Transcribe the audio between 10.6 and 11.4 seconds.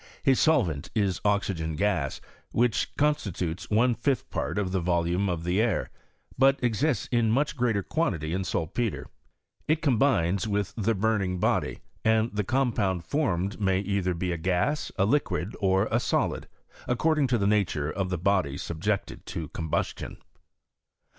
the burning